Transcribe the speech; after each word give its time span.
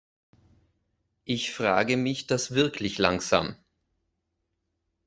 Ich 1.25 1.51
frage 1.53 1.95
mich 1.95 2.25
das 2.25 2.55
wirklich 2.55 2.97
langsam. 2.97 3.55